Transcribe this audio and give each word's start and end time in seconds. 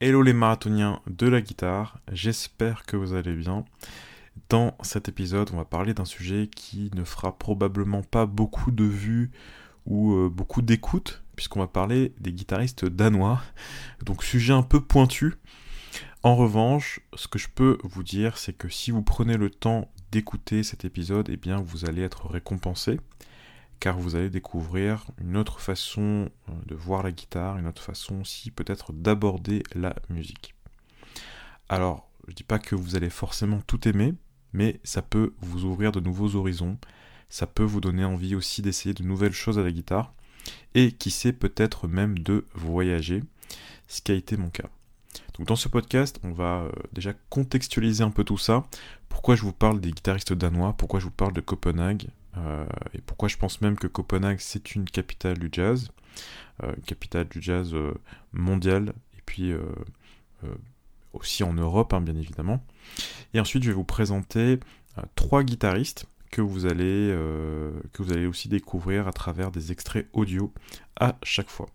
Hello 0.00 0.22
les 0.22 0.32
marathoniens 0.32 1.00
de 1.08 1.26
la 1.26 1.40
guitare, 1.40 1.98
j'espère 2.12 2.84
que 2.86 2.96
vous 2.96 3.14
allez 3.14 3.34
bien. 3.34 3.64
Dans 4.48 4.76
cet 4.80 5.08
épisode, 5.08 5.50
on 5.52 5.56
va 5.56 5.64
parler 5.64 5.92
d'un 5.92 6.04
sujet 6.04 6.46
qui 6.46 6.92
ne 6.94 7.02
fera 7.02 7.36
probablement 7.36 8.04
pas 8.04 8.24
beaucoup 8.24 8.70
de 8.70 8.84
vues 8.84 9.32
ou 9.86 10.14
euh, 10.14 10.28
beaucoup 10.28 10.62
d'écoutes, 10.62 11.24
puisqu'on 11.34 11.58
va 11.58 11.66
parler 11.66 12.12
des 12.20 12.32
guitaristes 12.32 12.84
danois. 12.84 13.42
Donc 14.04 14.22
sujet 14.22 14.52
un 14.52 14.62
peu 14.62 14.80
pointu. 14.80 15.34
En 16.22 16.36
revanche, 16.36 17.00
ce 17.16 17.26
que 17.26 17.40
je 17.40 17.48
peux 17.52 17.78
vous 17.82 18.04
dire, 18.04 18.38
c'est 18.38 18.52
que 18.52 18.68
si 18.68 18.92
vous 18.92 19.02
prenez 19.02 19.36
le 19.36 19.50
temps 19.50 19.90
d'écouter 20.12 20.62
cet 20.62 20.84
épisode, 20.84 21.28
eh 21.28 21.36
bien 21.36 21.60
vous 21.60 21.86
allez 21.86 22.02
être 22.02 22.28
récompensé 22.28 23.00
car 23.80 23.98
vous 23.98 24.16
allez 24.16 24.30
découvrir 24.30 25.06
une 25.20 25.36
autre 25.36 25.60
façon 25.60 26.30
euh, 26.48 26.52
de 26.66 26.74
voir 26.74 27.02
la 27.02 27.12
guitare, 27.12 27.58
une 27.58 27.66
autre 27.66 27.82
façon 27.82 28.20
aussi 28.20 28.50
peut-être 28.50 28.92
d'aborder 28.92 29.62
la 29.74 29.94
musique. 30.08 30.54
Alors, 31.68 32.08
je 32.26 32.32
ne 32.32 32.36
dis 32.36 32.44
pas 32.44 32.58
que 32.58 32.74
vous 32.74 32.96
allez 32.96 33.10
forcément 33.10 33.60
tout 33.66 33.88
aimer, 33.88 34.14
mais 34.52 34.80
ça 34.84 35.02
peut 35.02 35.34
vous 35.40 35.64
ouvrir 35.64 35.92
de 35.92 36.00
nouveaux 36.00 36.34
horizons, 36.36 36.78
ça 37.28 37.46
peut 37.46 37.64
vous 37.64 37.80
donner 37.80 38.04
envie 38.04 38.34
aussi 38.34 38.62
d'essayer 38.62 38.94
de 38.94 39.02
nouvelles 39.02 39.32
choses 39.32 39.58
à 39.58 39.62
la 39.62 39.70
guitare, 39.70 40.12
et 40.74 40.92
qui 40.92 41.10
sait 41.10 41.32
peut-être 41.32 41.88
même 41.88 42.18
de 42.18 42.46
voyager, 42.54 43.22
ce 43.86 44.00
qui 44.00 44.12
a 44.12 44.14
été 44.14 44.36
mon 44.36 44.50
cas. 44.50 44.68
Donc 45.36 45.46
dans 45.46 45.56
ce 45.56 45.68
podcast, 45.68 46.18
on 46.22 46.32
va 46.32 46.62
euh, 46.62 46.72
déjà 46.92 47.12
contextualiser 47.30 48.02
un 48.02 48.10
peu 48.10 48.24
tout 48.24 48.38
ça, 48.38 48.66
pourquoi 49.08 49.36
je 49.36 49.42
vous 49.42 49.52
parle 49.52 49.80
des 49.80 49.90
guitaristes 49.90 50.32
danois, 50.32 50.74
pourquoi 50.74 51.00
je 51.00 51.04
vous 51.04 51.10
parle 51.10 51.32
de 51.32 51.40
Copenhague, 51.40 52.08
et 52.94 53.00
pourquoi 53.00 53.28
je 53.28 53.36
pense 53.36 53.60
même 53.60 53.76
que 53.76 53.86
Copenhague 53.86 54.40
c'est 54.40 54.74
une 54.74 54.84
capitale 54.84 55.38
du 55.38 55.48
jazz, 55.52 55.90
euh, 56.62 56.74
une 56.76 56.82
capitale 56.82 57.28
du 57.28 57.40
jazz 57.40 57.74
euh, 57.74 57.94
mondial, 58.32 58.92
et 59.16 59.22
puis 59.24 59.52
aussi 61.12 61.42
en 61.42 61.52
Europe 61.52 61.92
hein, 61.92 62.00
bien 62.00 62.16
évidemment. 62.16 62.64
Et 63.34 63.40
ensuite 63.40 63.62
je 63.62 63.68
vais 63.68 63.74
vous 63.74 63.84
présenter 63.84 64.58
trois 65.14 65.42
guitaristes 65.42 66.06
que 66.30 66.40
vous 66.40 66.66
allez 66.66 67.14
que 67.92 68.02
vous 68.02 68.12
allez 68.12 68.26
aussi 68.26 68.48
découvrir 68.48 69.08
à 69.08 69.12
travers 69.12 69.50
des 69.50 69.72
extraits 69.72 70.08
audio 70.12 70.52
à 70.98 71.18
chaque 71.22 71.50
fois. 71.50 71.68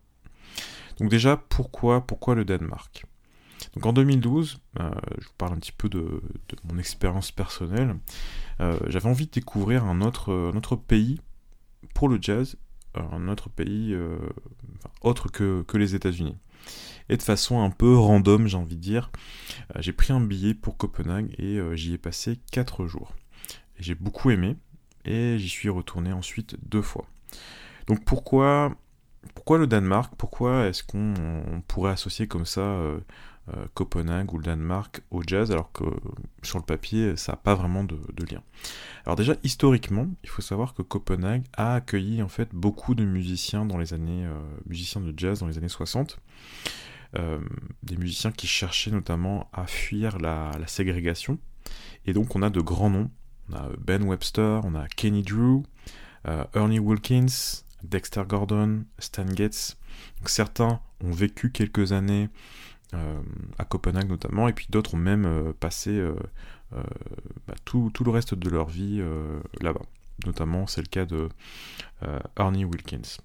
Donc 0.99 1.09
déjà 1.09 1.37
pourquoi 1.37 2.05
pourquoi 2.05 2.35
le 2.35 2.45
Danemark? 2.45 3.05
Donc 3.73 3.85
en 3.85 3.93
2012, 3.93 4.59
je 4.77 4.83
vous 4.83 5.33
parle 5.37 5.53
un 5.53 5.57
petit 5.57 5.71
peu 5.71 5.89
de 5.89 6.21
mon 6.65 6.77
expérience 6.77 7.31
personnelle. 7.31 7.95
Euh, 8.59 8.77
j'avais 8.87 9.09
envie 9.09 9.25
de 9.25 9.31
découvrir 9.31 9.85
un 9.85 10.01
autre, 10.01 10.51
autre 10.55 10.75
pays 10.75 11.19
pour 11.93 12.09
le 12.09 12.19
jazz, 12.21 12.57
un 12.95 13.27
autre 13.27 13.49
pays 13.49 13.93
euh, 13.93 14.17
autre 15.01 15.29
que, 15.31 15.63
que 15.63 15.77
les 15.77 15.95
États-Unis. 15.95 16.37
Et 17.09 17.17
de 17.17 17.21
façon 17.21 17.61
un 17.61 17.69
peu 17.69 17.97
random, 17.97 18.47
j'ai 18.47 18.57
envie 18.57 18.75
de 18.75 18.81
dire, 18.81 19.11
euh, 19.75 19.81
j'ai 19.81 19.93
pris 19.93 20.13
un 20.13 20.21
billet 20.21 20.53
pour 20.53 20.77
Copenhague 20.77 21.33
et 21.37 21.59
j'y 21.75 21.93
ai 21.93 21.97
passé 21.97 22.39
4 22.51 22.85
jours. 22.85 23.13
J'ai 23.79 23.95
beaucoup 23.95 24.31
aimé 24.31 24.55
et 25.05 25.37
j'y 25.37 25.49
suis 25.49 25.69
retourné 25.69 26.13
ensuite 26.13 26.55
deux 26.69 26.81
fois. 26.81 27.05
Donc 27.87 28.05
pourquoi, 28.05 28.75
pourquoi 29.35 29.57
le 29.57 29.67
Danemark? 29.67 30.13
Pourquoi 30.17 30.67
est-ce 30.67 30.83
qu'on 30.83 31.63
pourrait 31.67 31.91
associer 31.91 32.27
comme 32.27 32.45
ça 32.45 32.61
euh, 32.61 32.99
Copenhague 33.73 34.33
ou 34.33 34.37
le 34.37 34.43
Danemark 34.43 35.01
au 35.11 35.21
jazz, 35.25 35.51
alors 35.51 35.71
que 35.71 35.83
sur 36.43 36.59
le 36.59 36.63
papier, 36.63 37.17
ça 37.17 37.33
n'a 37.33 37.35
pas 37.35 37.55
vraiment 37.55 37.83
de, 37.83 37.97
lien. 38.29 38.41
Alors 39.05 39.17
déjà, 39.17 39.35
historiquement, 39.43 40.07
il 40.23 40.29
faut 40.29 40.41
savoir 40.41 40.73
que 40.73 40.81
Copenhague 40.81 41.43
a 41.53 41.75
accueilli 41.75 42.21
en 42.21 42.29
fait 42.29 42.49
beaucoup 42.53 42.95
de 42.95 43.03
musiciens 43.03 43.65
dans 43.65 43.77
les 43.77 43.93
années, 43.93 44.25
euh, 44.25 44.39
musiciens 44.65 45.01
de 45.01 45.13
jazz 45.15 45.39
dans 45.39 45.47
les 45.47 45.57
années 45.57 45.67
60. 45.67 46.19
Euh, 47.15 47.39
des 47.83 47.97
musiciens 47.97 48.31
qui 48.31 48.47
cherchaient 48.47 48.91
notamment 48.91 49.49
à 49.53 49.67
fuir 49.67 50.17
la, 50.19 50.51
ségrégation. 50.67 51.37
Et 52.05 52.13
donc 52.13 52.35
on 52.35 52.41
a 52.41 52.49
de 52.49 52.61
grands 52.61 52.89
noms. 52.89 53.11
On 53.49 53.55
a 53.55 53.69
Ben 53.77 54.03
Webster, 54.03 54.61
on 54.63 54.73
a 54.73 54.87
Kenny 54.87 55.21
Drew, 55.21 55.63
Ernie 56.55 56.79
Wilkins, 56.79 57.63
Dexter 57.83 58.23
Gordon, 58.27 58.85
Stan 58.99 59.27
Getz. 59.35 59.77
Certains 60.25 60.79
ont 61.03 61.11
vécu 61.11 61.51
quelques 61.51 61.91
années 61.91 62.29
euh, 62.29 62.72
à 63.57 63.65
Copenhague 63.65 64.09
notamment, 64.09 64.47
et 64.47 64.53
puis 64.53 64.67
d'autres 64.69 64.95
ont 64.95 64.97
même 64.97 65.25
euh, 65.25 65.53
passé 65.59 65.91
euh, 65.91 66.15
bah, 67.47 67.55
tout, 67.65 67.91
le 68.03 68.11
reste 68.11 68.33
de 68.33 68.49
leur 68.49 68.67
vie 68.67 69.01
là-bas. 69.61 69.83
Notamment, 70.25 70.67
c'est 70.67 70.81
le 70.81 70.87
cas 70.87 71.05
de 71.05 71.29
Arnie 72.35 72.65
Wilkins. 72.65 73.19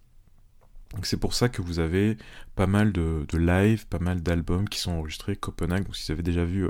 C'est 1.02 1.20
pour 1.20 1.34
ça 1.34 1.50
que 1.50 1.60
vous 1.60 1.80
avez 1.80 2.16
pas 2.56 2.66
mal 2.66 2.92
de, 2.92 3.26
live, 3.34 3.86
pas 3.88 3.98
mal 3.98 4.22
d'albums 4.22 4.68
qui 4.68 4.78
sont 4.80 4.92
enregistrés 4.92 5.32
à 5.32 5.36
Copenhague. 5.36 5.84
Donc 5.84 5.96
si 5.96 6.06
vous 6.06 6.12
avez 6.12 6.22
déjà 6.22 6.44
vu 6.44 6.68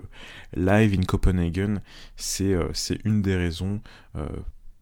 Live 0.54 0.98
in 0.98 1.04
Copenhagen, 1.04 1.80
c'est 2.16 2.56
une 3.04 3.22
des 3.22 3.36
raisons 3.36 3.80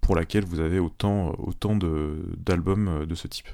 pour 0.01 0.17
laquelle 0.17 0.45
vous 0.45 0.61
avez 0.61 0.79
autant 0.79 1.35
d'albums 2.39 3.07
de, 3.07 3.15
ce 3.15 3.29
type. 3.29 3.49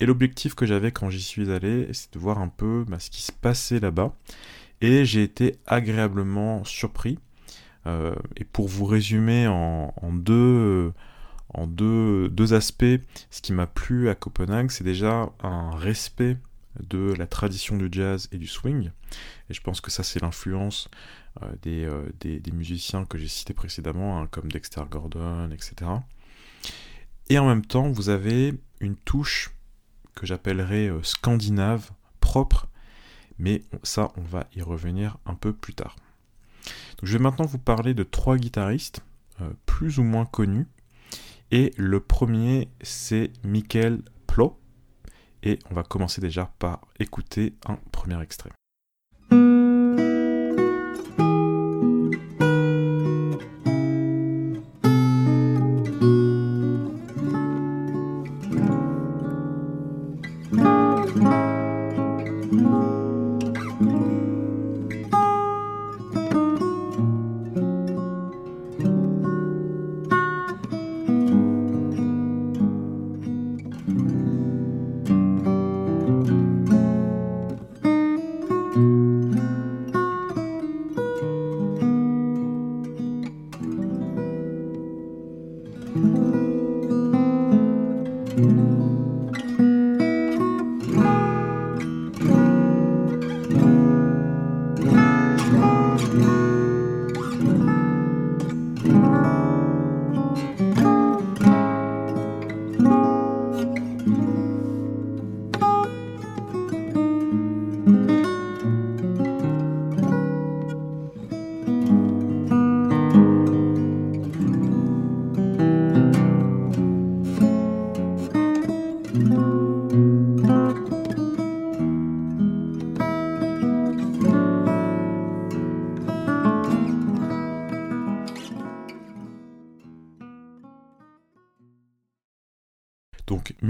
Et 0.00 0.06
l'objectif 0.06 0.54
que 0.54 0.66
j'avais 0.66 0.92
quand 0.92 1.10
j'y 1.10 1.22
suis 1.22 1.50
allé, 1.50 1.88
c'est 1.92 2.12
de 2.12 2.18
voir 2.18 2.38
un 2.38 2.48
peu 2.48 2.84
bah, 2.88 2.98
ce 2.98 3.10
qui 3.10 3.22
se 3.22 3.32
passait 3.32 3.80
là-bas. 3.80 4.14
Et 4.80 5.04
j'ai 5.04 5.22
été 5.22 5.56
agréablement 5.66 6.64
surpris. 6.64 7.18
Euh, 7.86 8.14
et 8.36 8.44
pour 8.44 8.68
vous 8.68 8.84
résumer 8.84 9.46
en, 9.48 9.92
deux, 10.12 10.92
en 11.54 11.66
deux, 11.66 12.52
aspects, 12.52 12.84
ce 13.30 13.42
qui 13.42 13.52
m'a 13.52 13.66
plu 13.66 14.08
à 14.08 14.14
Copenhague, 14.14 14.70
c'est 14.70 14.84
déjà 14.84 15.30
un 15.42 15.76
respect 15.76 16.36
de 16.80 17.12
la 17.14 17.26
tradition 17.26 17.76
du 17.76 17.88
jazz 17.90 18.28
et 18.30 18.38
du 18.38 18.46
swing. 18.46 18.90
Et 19.50 19.54
je 19.54 19.60
pense 19.60 19.80
que 19.80 19.90
ça, 19.90 20.04
c'est 20.04 20.20
l'influence 20.20 20.88
euh, 21.42 21.54
euh, 21.66 22.08
des, 22.20 22.38
des, 22.40 22.52
musiciens 22.52 23.04
que 23.04 23.18
j'ai 23.18 23.28
cités 23.28 23.54
précédemment, 23.54 24.20
hein, 24.20 24.28
comme 24.30 24.50
Dexter 24.50 24.82
Gordon, 24.88 25.50
etc. 25.50 25.90
Et 27.30 27.38
en 27.38 27.46
même 27.46 27.64
temps, 27.64 27.90
vous 27.90 28.10
avez 28.10 28.54
une 28.80 28.96
touche 28.96 29.50
que 30.18 30.26
j'appellerais 30.26 30.88
euh, 30.88 31.02
scandinave, 31.02 31.90
propre, 32.18 32.66
mais 33.38 33.62
ça, 33.84 34.10
on 34.16 34.22
va 34.22 34.48
y 34.56 34.62
revenir 34.62 35.16
un 35.26 35.34
peu 35.34 35.52
plus 35.52 35.74
tard. 35.74 35.94
je 37.04 37.16
vais 37.16 37.22
maintenant 37.22 37.46
vous 37.46 37.58
parler 37.58 37.94
de 37.94 38.02
trois 38.02 38.36
guitaristes 38.36 39.00
euh, 39.40 39.50
plus 39.64 40.00
ou 40.00 40.02
moins 40.02 40.26
connus. 40.26 40.66
Et 41.52 41.72
le 41.76 42.00
premier, 42.00 42.68
c'est 42.82 43.30
Michael 43.44 44.02
Plo. 44.26 44.58
Et 45.44 45.60
on 45.70 45.74
va 45.74 45.84
commencer 45.84 46.20
déjà 46.20 46.52
par 46.58 46.80
écouter 46.98 47.54
un 47.66 47.76
premier 47.92 48.20
extrait. 48.20 48.50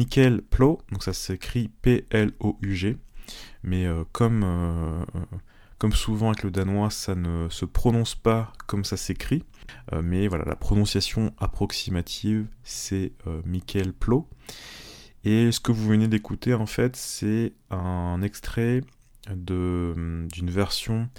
Michael 0.08 0.40
Ploug, 0.40 0.78
donc 0.90 1.02
ça 1.02 1.12
s'écrit 1.12 1.68
P-L-O-U-G, 1.82 2.96
mais 3.62 3.86
comme, 4.12 5.04
comme 5.76 5.92
souvent 5.92 6.28
avec 6.28 6.44
le 6.44 6.50
danois, 6.50 6.88
ça 6.88 7.14
ne 7.14 7.50
se 7.50 7.66
prononce 7.66 8.14
pas 8.14 8.54
comme 8.66 8.84
ça 8.84 8.96
s'écrit. 8.96 9.44
mais 10.02 10.26
voilà, 10.26 10.46
la 10.46 10.56
prononciation 10.56 11.34
approximative, 11.38 12.46
c'est 12.62 13.12
Michael 13.44 13.92
Plo. 13.92 14.26
Et 15.24 15.52
ce 15.52 15.60
que 15.60 15.72
vous 15.72 15.86
venez 15.86 16.08
d'écouter, 16.08 16.54
en 16.54 16.64
fait, 16.64 16.96
c'est 16.96 17.52
un 17.68 18.22
extrait 18.22 18.80
d'une 19.36 20.28
version 20.50 21.10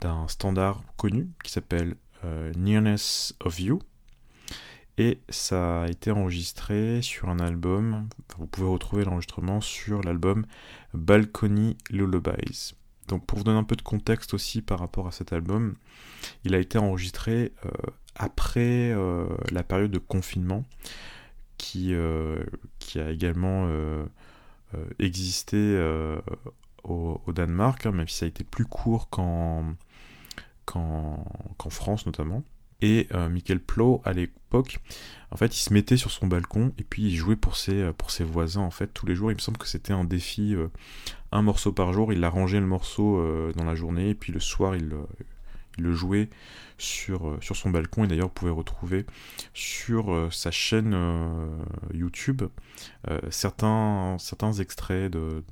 d'un 0.00 0.28
standard 0.28 0.82
connu 0.96 1.28
qui 1.44 1.52
s'appelle 1.52 1.96
euh, 2.24 2.52
Nearness 2.56 3.34
of 3.44 3.60
You. 3.60 3.80
Et 5.00 5.20
ça 5.28 5.82
a 5.82 5.88
été 5.88 6.10
enregistré 6.10 7.00
sur 7.02 7.28
un 7.28 7.38
album, 7.38 8.08
vous 8.36 8.48
pouvez 8.48 8.66
retrouver 8.66 9.04
l'enregistrement 9.04 9.60
sur 9.60 10.02
l'album 10.02 10.44
Balcony 10.92 11.76
Lullabies. 11.88 12.74
Donc 13.06 13.24
pour 13.24 13.38
vous 13.38 13.44
donner 13.44 13.58
un 13.58 13.64
peu 13.64 13.76
de 13.76 13.82
contexte 13.82 14.34
aussi 14.34 14.60
par 14.60 14.80
rapport 14.80 15.06
à 15.06 15.12
cet 15.12 15.32
album, 15.32 15.76
il 16.44 16.52
a 16.56 16.58
été 16.58 16.78
enregistré 16.78 17.52
euh, 17.64 17.70
après 18.16 18.90
euh, 18.90 19.28
la 19.52 19.62
période 19.62 19.92
de 19.92 19.98
confinement 19.98 20.64
qui, 21.58 21.94
qui 22.78 23.00
a 23.00 23.10
également 23.10 23.68
existé 24.98 25.76
au, 26.84 27.20
Danemark, 27.28 27.86
hein, 27.86 27.92
même 27.92 28.08
si 28.08 28.18
ça 28.18 28.24
a 28.26 28.28
été 28.28 28.44
plus 28.44 28.64
court 28.64 29.08
qu'en 29.10 29.74
France 31.68 32.06
notamment. 32.06 32.42
Et 32.80 33.08
euh, 33.12 33.28
Michael 33.28 33.58
Plow, 33.58 34.00
à 34.04 34.12
l'époque, 34.12 34.78
en 35.32 35.36
fait, 35.36 35.56
il 35.58 35.60
se 35.60 35.72
mettait 35.72 35.96
sur 35.96 36.12
son 36.12 36.28
balcon 36.28 36.72
et 36.78 36.84
puis 36.84 37.02
il 37.02 37.16
jouait 37.16 37.34
pour 37.34 37.56
ses, 37.56 37.82
euh, 37.82 37.92
voisins, 38.20 38.60
en 38.60 38.70
fait, 38.70 38.88
tous 38.88 39.04
les 39.04 39.16
jours. 39.16 39.32
Il 39.32 39.34
me 39.34 39.40
semble 39.40 39.58
que 39.58 39.66
c'était 39.66 39.92
un 39.92 40.04
défi, 40.04 40.54
euh, 40.54 40.68
un 41.32 41.42
morceau 41.42 41.72
par 41.72 41.92
jour. 41.92 42.12
Il 42.12 42.22
arrangeait 42.22 42.60
le 42.60 42.66
morceau 42.66 43.20
dans 43.56 43.64
la 43.64 43.74
journée 43.74 44.10
et 44.10 44.14
puis 44.14 44.32
le 44.32 44.40
soir, 44.40 44.76
il, 44.76 44.90
le 45.78 45.92
jouait 45.92 46.28
sur, 46.78 47.36
son 47.40 47.70
balcon. 47.70 48.04
Et 48.04 48.06
d'ailleurs, 48.06 48.28
vous 48.28 48.34
pouvez 48.34 48.50
retrouver 48.52 49.06
sur 49.54 50.28
sa 50.32 50.50
chaîne 50.50 50.96
YouTube 51.92 52.42
certains, 53.30 54.16
extraits 54.60 55.10
de 55.10 55.42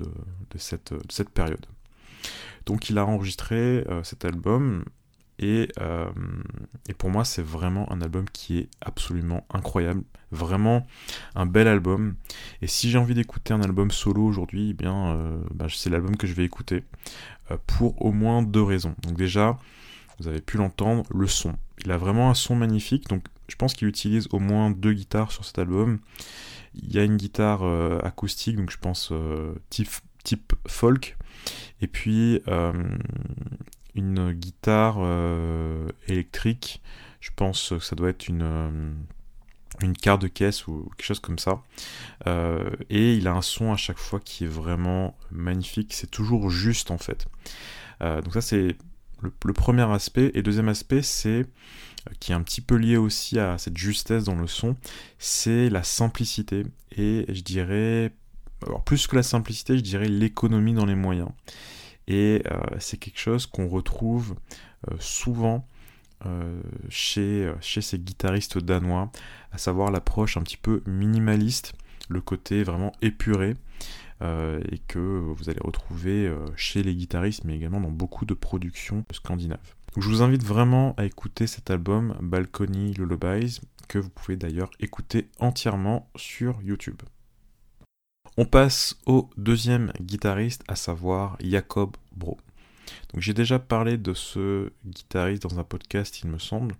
cette 0.58 1.30
période. 1.30 1.66
Donc 2.66 2.90
il 2.90 2.98
a 2.98 3.06
enregistré 3.06 3.84
cet 4.02 4.24
album 4.24 4.84
euh, 5.42 6.10
et, 6.88 6.94
pour 6.94 7.10
moi, 7.10 7.24
c'est 7.24 7.42
vraiment 7.42 7.90
un 7.92 8.00
album 8.00 8.26
qui 8.30 8.58
est 8.58 8.68
absolument 8.80 9.46
incroyable. 9.50 10.02
Vraiment 10.32 10.86
un 11.34 11.46
bel 11.46 11.68
album. 11.68 12.16
Et 12.62 12.66
si 12.66 12.90
j'ai 12.90 12.98
envie 12.98 13.14
d'écouter 13.14 13.54
un 13.54 13.60
album 13.60 13.90
solo 13.90 14.24
aujourd'hui, 14.24 14.70
eh 14.70 14.74
bien, 14.74 15.14
euh, 15.14 15.38
bah, 15.54 15.66
c'est 15.70 15.90
l'album 15.90 16.16
que 16.16 16.26
je 16.26 16.34
vais 16.34 16.44
écouter. 16.44 16.84
Euh, 17.50 17.56
pour 17.66 18.00
au 18.02 18.12
moins 18.12 18.42
deux 18.42 18.62
raisons. 18.62 18.94
Donc 19.02 19.16
déjà, 19.16 19.58
vous 20.18 20.28
avez 20.28 20.40
pu 20.40 20.56
l'entendre, 20.56 21.04
le 21.14 21.26
son. 21.26 21.54
Il 21.84 21.92
a 21.92 21.98
vraiment 21.98 22.30
un 22.30 22.34
son 22.34 22.56
magnifique. 22.56 23.08
Donc 23.08 23.24
je 23.48 23.56
pense 23.56 23.74
qu'il 23.74 23.88
utilise 23.88 24.28
au 24.32 24.38
moins 24.38 24.70
deux 24.70 24.92
guitares 24.92 25.30
sur 25.30 25.44
cet 25.44 25.58
album. 25.58 26.00
Il 26.74 26.92
y 26.92 26.98
a 26.98 27.04
une 27.04 27.16
guitare 27.16 27.62
acoustique, 28.04 28.56
donc 28.56 28.70
je 28.70 28.76
pense 28.76 29.12
type, 29.70 29.88
type 30.24 30.52
folk. 30.66 31.16
Et 31.80 31.86
puis 31.86 32.42
une 33.96 34.32
guitare 34.32 34.96
euh, 34.98 35.88
électrique. 36.06 36.80
Je 37.20 37.30
pense 37.34 37.70
que 37.70 37.78
ça 37.78 37.96
doit 37.96 38.10
être 38.10 38.28
une, 38.28 38.42
euh, 38.42 38.92
une 39.80 39.96
carte 39.96 40.22
de 40.22 40.28
caisse 40.28 40.66
ou 40.66 40.90
quelque 40.96 41.06
chose 41.06 41.20
comme 41.20 41.38
ça. 41.38 41.62
Euh, 42.26 42.70
et 42.90 43.14
il 43.14 43.26
a 43.26 43.32
un 43.32 43.42
son 43.42 43.72
à 43.72 43.76
chaque 43.76 43.98
fois 43.98 44.20
qui 44.20 44.44
est 44.44 44.48
vraiment 44.48 45.16
magnifique. 45.30 45.94
C'est 45.94 46.10
toujours 46.10 46.50
juste 46.50 46.90
en 46.90 46.98
fait. 46.98 47.26
donc 48.00 48.32
ça 48.34 48.42
c'est 48.42 48.76
le, 49.22 49.52
premier 49.52 49.90
aspect. 49.90 50.30
Et 50.34 50.42
deuxième 50.42 50.68
aspect, 50.68 51.02
c'est 51.02 51.46
qui 52.20 52.30
est 52.32 52.34
un 52.34 52.42
petit 52.42 52.60
peu 52.60 52.76
lié 52.76 52.96
aussi 52.96 53.38
à 53.38 53.58
cette 53.58 53.76
justesse 53.76 54.24
dans 54.24 54.36
le 54.36 54.46
son, 54.46 54.76
c'est 55.18 55.68
la 55.70 55.82
simplicité. 55.82 56.64
Et 56.96 57.24
je 57.28 57.40
dirais, 57.40 58.12
alors 58.64 58.84
plus 58.84 59.06
que 59.08 59.16
la 59.16 59.24
simplicité, 59.24 59.76
je 59.76 59.82
dirais 59.82 60.06
l'économie 60.06 60.74
dans 60.74 60.86
les 60.86 60.94
moyens. 60.94 61.30
Et 62.08 62.42
euh, 62.50 62.60
c'est 62.78 62.98
quelque 62.98 63.18
chose 63.18 63.46
qu'on 63.46 63.68
retrouve 63.68 64.36
euh, 64.90 64.96
souvent 65.00 65.66
euh, 66.24 66.60
chez, 66.88 67.52
chez 67.60 67.80
ces 67.80 67.98
guitaristes 67.98 68.58
danois, 68.58 69.10
à 69.52 69.58
savoir 69.58 69.90
l'approche 69.90 70.36
un 70.36 70.42
petit 70.42 70.56
peu 70.56 70.82
minimaliste, 70.86 71.74
le 72.08 72.20
côté 72.20 72.62
vraiment 72.62 72.92
épuré, 73.02 73.56
et 74.22 74.78
que 74.88 74.98
vous 74.98 75.50
allez 75.50 75.60
retrouver 75.62 76.34
chez 76.56 76.82
les 76.82 76.94
guitaristes, 76.94 77.44
mais 77.44 77.54
également 77.54 77.82
dans 77.82 77.90
beaucoup 77.90 78.24
de 78.24 78.32
productions 78.32 79.04
scandinaves. 79.12 79.74
je 79.94 80.08
vous 80.08 80.22
invite 80.22 80.42
vraiment 80.42 80.94
à 80.96 81.04
écouter 81.04 81.46
cet 81.46 81.70
album 81.70 82.16
Balcony 82.22 82.94
Lullabies, 82.94 83.60
que 83.88 83.98
vous 83.98 84.08
pouvez 84.08 84.38
d'ailleurs 84.38 84.70
écouter 84.80 85.28
entièrement 85.38 86.08
sur 86.16 86.62
YouTube. 86.62 87.02
On 88.38 88.44
passe 88.44 88.98
au 89.06 89.30
deuxième 89.38 89.92
guitariste, 89.98 90.62
à 90.68 90.76
savoir 90.76 91.38
Jacob 91.40 91.96
Bro. 92.14 92.36
Donc 93.12 93.22
j'ai 93.22 93.32
déjà 93.32 93.58
parlé 93.58 93.96
de 93.96 94.12
ce 94.12 94.72
guitariste 94.84 95.42
dans 95.42 95.58
un 95.58 95.64
podcast, 95.64 96.20
il 96.22 96.28
me 96.28 96.38
semble, 96.38 96.74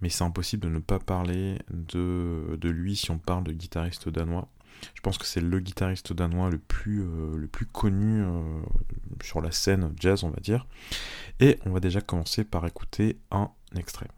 mais 0.00 0.08
c'est 0.08 0.24
impossible 0.24 0.62
de 0.62 0.70
ne 0.70 0.78
pas 0.78 0.98
parler 0.98 1.58
de, 1.70 2.58
lui 2.62 2.96
si 2.96 3.10
on 3.10 3.18
parle 3.18 3.44
de 3.44 3.52
guitariste 3.52 4.08
danois. 4.08 4.48
Je 4.94 5.02
pense 5.02 5.18
que 5.18 5.26
c'est 5.26 5.42
le 5.42 5.60
guitariste 5.60 6.14
danois 6.14 6.48
le 6.48 6.58
plus, 6.58 7.02
euh, 7.02 7.48
connu 7.70 8.22
euh, 8.22 8.60
sur 9.22 9.42
la 9.42 9.50
scène 9.50 9.92
jazz, 10.00 10.24
on 10.24 10.30
va 10.30 10.40
dire. 10.40 10.66
Et 11.38 11.58
on 11.66 11.70
va 11.70 11.80
déjà 11.80 12.00
commencer 12.00 12.44
par 12.44 12.64
écouter 12.64 13.18
un 13.30 13.50
extrait. 13.76 14.08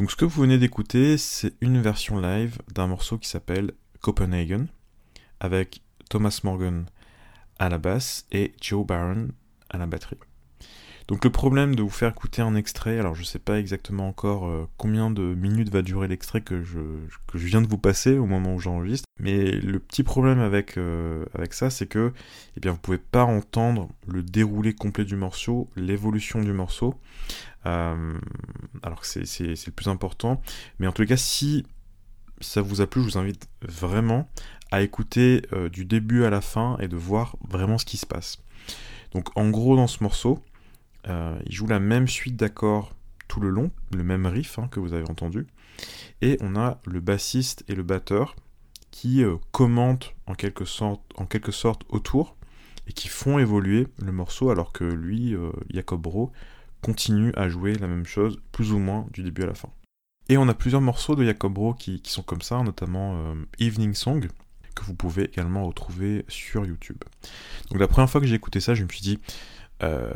Donc 0.00 0.10
ce 0.10 0.16
que 0.16 0.24
vous 0.24 0.40
venez 0.40 0.56
d'écouter, 0.56 1.18
c'est 1.18 1.52
une 1.60 1.78
version 1.78 2.18
live 2.18 2.56
d'un 2.72 2.86
morceau 2.86 3.18
qui 3.18 3.28
s'appelle 3.28 3.72
Copenhagen, 4.00 4.64
avec 5.40 5.82
Thomas 6.08 6.40
Morgan 6.42 6.86
à 7.58 7.68
la 7.68 7.76
basse 7.76 8.24
et 8.32 8.54
Joe 8.62 8.86
Barron 8.86 9.28
à 9.68 9.76
la 9.76 9.86
batterie. 9.86 10.16
Donc 11.10 11.22
le 11.24 11.30
problème 11.30 11.74
de 11.74 11.82
vous 11.82 11.90
faire 11.90 12.12
écouter 12.12 12.40
un 12.40 12.54
extrait, 12.54 12.98
alors 12.98 13.14
je 13.14 13.24
sais 13.24 13.38
pas 13.38 13.58
exactement 13.58 14.08
encore 14.08 14.46
euh, 14.46 14.66
combien 14.78 15.10
de 15.10 15.34
minutes 15.34 15.68
va 15.68 15.82
durer 15.82 16.08
l'extrait 16.08 16.40
que 16.40 16.62
je, 16.62 16.78
viens 17.34 17.60
de 17.60 17.66
vous 17.66 17.76
passer 17.76 18.16
au 18.16 18.24
moment 18.26 18.54
où 18.54 18.58
j'enregistre, 18.58 19.04
mais 19.18 19.50
le 19.50 19.80
petit 19.80 20.04
problème 20.04 20.38
avec, 20.38 20.78
euh, 20.78 21.26
avec 21.34 21.52
ça, 21.52 21.68
c'est 21.68 21.86
que 21.86 22.12
eh 22.56 22.60
bien, 22.60 22.72
vous 22.72 22.78
pouvez 22.78 22.98
pas 22.98 23.24
entendre 23.24 23.90
le 24.06 24.22
déroulé 24.22 24.72
complet 24.72 25.04
du 25.04 25.16
morceau, 25.16 25.68
l'évolution 25.76 26.40
du 26.40 26.52
morceau, 26.52 26.94
alors 27.64 29.00
que 29.00 29.06
c'est 29.06 29.66
le 29.66 29.72
plus 29.72 29.88
important, 29.88 30.40
mais 30.78 30.86
en 30.86 30.94
les 30.98 31.06
cas, 31.06 31.16
si 31.16 31.66
ça 32.40 32.62
vous 32.62 32.80
a 32.80 32.86
plu, 32.86 33.02
je 33.02 33.06
vous 33.06 33.18
invite 33.18 33.48
vraiment 33.62 34.28
à 34.70 34.82
écouter 34.82 35.42
du 35.72 35.84
début 35.84 36.24
à 36.24 36.30
la 36.30 36.40
fin 36.40 36.78
et 36.78 36.88
de 36.88 36.96
voir 36.96 37.36
vraiment 37.48 37.76
ce 37.76 37.84
qui 37.84 37.96
se 37.96 38.06
passe. 38.06 38.38
Donc 39.12 39.36
en 39.36 39.50
gros 39.50 39.76
dans 39.76 39.86
ce 39.86 40.02
morceau, 40.02 40.42
euh, 41.08 41.38
il 41.46 41.52
joue 41.52 41.66
la 41.66 41.80
même 41.80 42.08
suite 42.08 42.36
d'accords 42.36 42.94
tout 43.28 43.40
le 43.40 43.50
long, 43.50 43.70
le 43.92 44.02
même 44.02 44.26
riff 44.26 44.58
hein, 44.58 44.68
que 44.70 44.80
vous 44.80 44.92
avez 44.92 45.08
entendu. 45.08 45.46
Et 46.20 46.36
on 46.40 46.56
a 46.56 46.80
le 46.84 47.00
bassiste 47.00 47.64
et 47.68 47.74
le 47.74 47.82
batteur 47.82 48.36
qui 48.90 49.22
euh, 49.22 49.36
commentent 49.52 50.14
en 50.26 50.34
quelque, 50.34 50.64
sorte, 50.64 51.02
en 51.16 51.26
quelque 51.26 51.52
sorte 51.52 51.84
autour 51.88 52.36
et 52.86 52.92
qui 52.92 53.08
font 53.08 53.38
évoluer 53.38 53.86
le 54.02 54.12
morceau 54.12 54.50
alors 54.50 54.72
que 54.72 54.84
lui, 54.84 55.34
euh, 55.34 55.52
Jacob 55.70 56.00
Bro, 56.00 56.32
continue 56.82 57.32
à 57.36 57.48
jouer 57.48 57.74
la 57.74 57.86
même 57.86 58.06
chose 58.06 58.40
plus 58.52 58.72
ou 58.72 58.78
moins 58.78 59.06
du 59.12 59.22
début 59.22 59.42
à 59.42 59.46
la 59.46 59.54
fin. 59.54 59.70
Et 60.28 60.36
on 60.36 60.48
a 60.48 60.54
plusieurs 60.54 60.80
morceaux 60.80 61.16
de 61.16 61.24
Jacob 61.24 61.52
Bro 61.52 61.74
qui, 61.74 62.00
qui 62.00 62.12
sont 62.12 62.22
comme 62.22 62.42
ça, 62.42 62.62
notamment 62.62 63.34
Evening 63.58 63.94
Song, 63.94 64.28
que 64.74 64.84
vous 64.84 64.94
pouvez 64.94 65.24
également 65.24 65.66
retrouver 65.66 66.24
sur 66.28 66.64
YouTube. 66.64 66.98
Donc 67.70 67.80
la 67.80 67.88
première 67.88 68.08
fois 68.08 68.20
que 68.20 68.26
j'ai 68.26 68.36
écouté 68.36 68.60
ça, 68.60 68.74
je 68.74 68.84
me 68.84 68.88
suis 68.88 69.00
dit, 69.00 69.18
euh, 69.82 70.12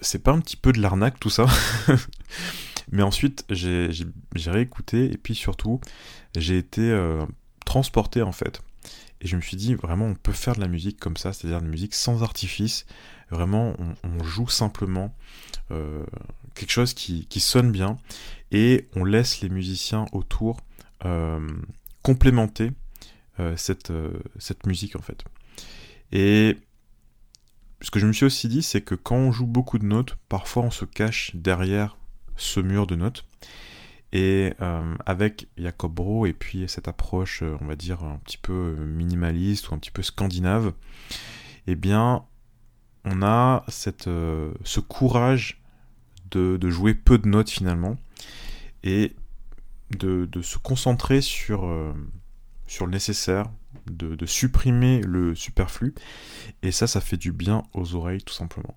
c'est 0.00 0.22
pas 0.22 0.32
un 0.32 0.40
petit 0.40 0.56
peu 0.56 0.72
de 0.72 0.80
l'arnaque 0.80 1.18
tout 1.18 1.30
ça 1.30 1.46
Mais 2.90 3.02
ensuite, 3.02 3.44
j'ai 3.50 3.90
réécouté 4.46 5.12
et 5.12 5.18
puis 5.18 5.34
surtout, 5.34 5.80
j'ai 6.34 6.56
été 6.56 6.80
euh, 6.80 7.26
transporté 7.66 8.22
en 8.22 8.32
fait. 8.32 8.62
Et 9.20 9.26
je 9.26 9.36
me 9.36 9.42
suis 9.42 9.56
dit, 9.58 9.74
vraiment, 9.74 10.06
on 10.06 10.14
peut 10.14 10.32
faire 10.32 10.54
de 10.54 10.60
la 10.60 10.68
musique 10.68 10.98
comme 10.98 11.16
ça, 11.16 11.32
c'est-à-dire 11.32 11.60
de 11.60 11.66
la 11.66 11.70
musique 11.70 11.94
sans 11.94 12.22
artifice. 12.22 12.86
Vraiment, 13.30 13.74
on, 14.04 14.24
joue 14.24 14.48
simplement 14.48 15.14
euh, 15.70 16.04
quelque 16.54 16.70
chose 16.70 16.94
qui, 16.94 17.40
sonne 17.40 17.70
bien 17.72 17.98
et 18.50 18.88
on 18.96 19.04
laisse 19.04 19.40
les 19.40 19.48
musiciens 19.48 20.06
autour 20.12 20.60
complémenter 22.02 22.72
cette, 23.56 23.92
cette 24.38 24.66
musique 24.66 24.96
en 24.96 25.02
fait. 25.02 25.22
Et 26.10 26.58
ce 27.80 27.90
que 27.90 28.00
je 28.00 28.06
me 28.06 28.12
suis 28.12 28.26
aussi 28.26 28.48
dit, 28.48 28.62
c'est 28.62 28.80
que 28.80 28.94
quand 28.94 29.16
on 29.16 29.32
joue 29.32 29.46
beaucoup 29.46 29.78
de 29.78 29.84
notes, 29.84 30.16
parfois 30.28 30.64
on 30.64 30.70
se 30.70 30.84
cache 30.84 31.30
derrière 31.34 31.96
ce 32.36 32.60
mur 32.60 32.86
de 32.86 32.96
notes. 32.96 33.24
Et 34.12 34.54
euh, 34.62 34.94
avec 35.04 35.48
Jacob 35.58 35.92
Bro 35.92 36.26
et 36.26 36.32
puis 36.32 36.64
cette 36.66 36.88
approche, 36.88 37.42
euh, 37.42 37.58
on 37.60 37.66
va 37.66 37.76
dire, 37.76 38.02
un 38.02 38.16
petit 38.24 38.38
peu 38.38 38.74
euh, 38.78 38.86
minimaliste 38.86 39.68
ou 39.68 39.74
un 39.74 39.78
petit 39.78 39.90
peu 39.90 40.02
scandinave, 40.02 40.72
eh 41.66 41.74
bien, 41.74 42.24
on 43.04 43.22
a 43.22 43.64
cette, 43.68 44.04
ce 44.04 44.80
courage 44.80 45.62
de, 46.30 46.70
jouer 46.70 46.94
peu 46.94 47.18
de 47.18 47.28
notes 47.28 47.50
finalement 47.50 47.96
et 48.82 49.14
de, 49.90 50.28
se 50.42 50.58
concentrer 50.58 51.20
sur, 51.20 51.68
sur 52.66 52.86
le 52.86 52.92
nécessaire, 52.92 53.46
de, 53.90 54.26
supprimer 54.26 55.00
le 55.00 55.34
superflu, 55.34 55.94
et 56.62 56.70
ça, 56.70 56.86
ça 56.86 57.00
fait 57.00 57.16
du 57.16 57.32
bien 57.32 57.62
aux 57.74 57.94
oreilles 57.94 58.22
tout 58.22 58.34
simplement. 58.34 58.76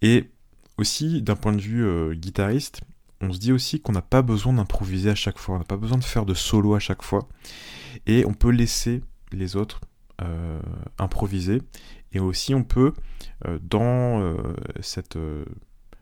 Et 0.00 0.30
aussi, 0.78 1.22
d'un 1.22 1.36
point 1.36 1.52
de 1.52 1.60
vue 1.60 1.84
euh, 1.84 2.14
guitariste, 2.14 2.80
on 3.20 3.32
se 3.32 3.38
dit 3.38 3.52
aussi 3.52 3.80
qu'on 3.80 3.92
n'a 3.92 4.02
pas 4.02 4.22
besoin 4.22 4.52
d'improviser 4.52 5.10
à 5.10 5.14
chaque 5.14 5.38
fois, 5.38 5.56
on 5.56 5.58
n'a 5.58 5.64
pas 5.64 5.76
besoin 5.76 5.98
de 5.98 6.04
faire 6.04 6.26
de 6.26 6.34
solo 6.34 6.74
à 6.74 6.80
chaque 6.80 7.02
fois, 7.02 7.28
et 8.06 8.24
on 8.26 8.34
peut 8.34 8.50
laisser 8.50 9.02
les 9.32 9.56
autres 9.56 9.80
euh, 10.20 10.60
improviser, 10.98 11.62
et 12.12 12.20
aussi 12.20 12.54
on 12.54 12.64
peut, 12.64 12.92
euh, 13.46 13.58
dans 13.62 14.34
cette... 14.80 15.16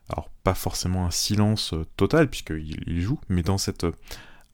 alors 0.09 0.29
pas 0.43 0.55
forcément 0.55 1.07
un 1.07 1.11
silence 1.11 1.75
total, 1.97 2.29
puisqu'il 2.29 2.77
il 2.87 3.01
joue, 3.01 3.21
mais 3.29 3.43
dans 3.43 3.59
cette 3.59 3.87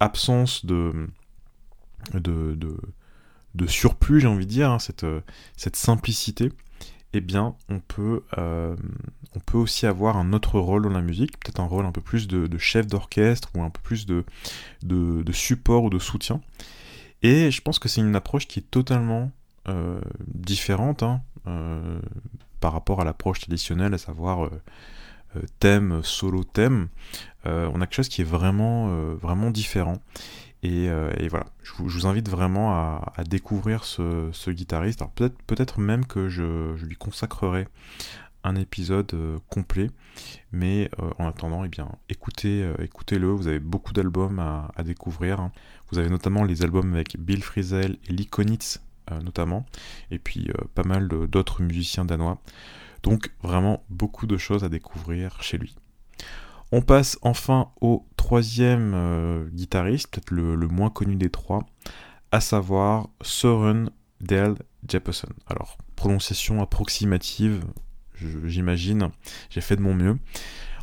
absence 0.01 0.67
de, 0.67 1.09
de, 2.15 2.57
de 3.57 3.67
surplus, 3.67 4.21
j'ai 4.21 4.29
envie 4.29 4.47
de 4.47 4.51
dire, 4.51 4.71
hein, 4.71 4.79
cette, 4.79 5.05
euh, 5.05 5.21
cette 5.57 5.77
simplicité, 5.77 6.53
eh 7.13 7.21
bien, 7.21 7.57
on 7.69 7.81
peut, 7.81 8.23
euh, 8.37 8.77
on 9.35 9.41
peut 9.41 9.59
aussi 9.59 9.87
avoir 9.87 10.19
un 10.19 10.33
autre 10.33 10.61
rôle 10.61 10.83
dans 10.83 10.91
la 10.91 11.01
musique, 11.01 11.39
peut-être 11.41 11.61
un 11.61 11.67
rôle 11.67 11.87
un 11.87 11.93
peu 11.93 12.03
plus 12.03 12.29
de, 12.29 12.59
chef 12.59 12.87
d'orchestre 12.87 13.49
ou 13.55 13.63
un 13.63 13.71
peu 13.71 13.81
plus 13.83 14.07
de, 14.07 14.25
de, 14.83 15.33
support 15.33 15.85
ou 15.85 15.91
de 15.91 15.99
soutien. 15.99 16.41
Et 17.23 17.51
je 17.51 17.63
pense 17.63 17.79
que 17.79 17.89
c'est 17.89 18.03
une 18.03 18.15
approche 18.15 18.47
qui 18.47 18.61
est 18.61 18.71
totalement 18.71 19.33
euh, 19.69 20.01
différente 20.27 21.03
hein, 21.03 21.23
par 22.61 22.73
rapport 22.73 23.01
à 23.01 23.05
l'approche 23.05 23.41
traditionnelle, 23.41 23.95
à 23.95 23.99
savoir 23.99 24.51
thème, 25.61 26.01
solo 26.03 26.45
thème. 26.45 26.89
on 27.45 27.81
a 27.81 27.87
quelque 27.87 27.95
chose 27.95 28.09
qui 28.09 28.23
est 28.23 28.25
vraiment, 28.25 28.89
vraiment 29.15 29.51
différent. 29.51 29.99
Euh, 30.65 31.13
et, 31.19 31.29
voilà, 31.29 31.47
je 31.63 31.73
vous, 31.79 32.07
invite 32.07 32.29
vraiment 32.29 32.75
à, 32.75 33.25
découvrir 33.27 33.85
ce, 33.85 34.51
guitariste. 34.51 35.03
Peut-être 35.15 35.41
peut-être 35.43 35.81
même 35.81 36.07
que 36.07 36.29
je, 36.29 36.75
lui 36.85 36.97
consacrerai 36.97 37.69
un 38.45 38.55
épisode 38.55 39.13
euh, 39.15 39.39
complet, 39.49 39.91
mais 40.53 40.89
euh, 41.01 41.11
en 41.19 41.27
attendant, 41.27 41.65
eh 41.65 41.69
bien, 41.69 41.89
écoutez, 42.09 42.69
écoutez-le. 42.81 43.29
Vous 43.29 43.49
avez 43.49 43.59
beaucoup 43.59 43.93
d'albums 43.93 44.39
à, 44.39 44.83
découvrir. 44.83 45.41
Hein. 45.41 45.53
Vous 45.91 45.99
avez 45.99 46.09
notamment 46.09 46.45
les 46.45 46.63
albums 46.63 46.93
avec 46.95 47.17
Bill 47.19 47.43
Frisell 47.43 47.99
et 48.09 48.13
Lee 48.13 48.27
Konitz, 48.27 48.81
notamment, 49.23 49.67
et 50.11 50.19
puis 50.19 50.51
pas 50.75 50.85
mal 50.85 51.09
d'autres 51.09 51.63
musiciens 51.63 52.05
danois. 52.05 52.39
Donc 53.03 53.31
vraiment 53.43 53.85
beaucoup 53.89 54.27
de 54.27 54.37
choses 54.37 54.65
à 54.65 54.69
découvrir 54.69 55.43
chez 55.43 55.59
lui. 55.59 55.77
On 56.73 56.83
passe 56.83 57.19
enfin 57.23 57.71
au 57.81 58.07
troisième 58.17 58.93
euh, 58.95 59.49
guitariste, 59.51 60.09
peut-être 60.09 60.33
le, 60.33 60.57
moins 60.67 60.91
connu 60.91 61.15
des 61.15 61.31
trois, 61.31 61.65
à 62.33 62.41
savoir 62.41 63.09
Søren 63.23 63.91
Dale 64.21 64.57
Jeppesen. 64.89 65.31
Alors, 65.47 65.79
prononciation 65.95 66.61
approximative, 66.61 67.65
j'imagine, 68.45 69.11
j'ai 69.51 69.61
fait 69.61 69.77
de 69.77 69.83
mon 69.83 69.95
mieux. 69.95 70.19